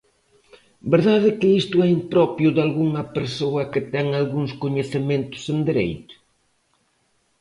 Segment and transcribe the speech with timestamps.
[0.93, 6.15] ¿Verdade que isto é impropio dalgunha persoa que ten algúns coñecementos en dereito?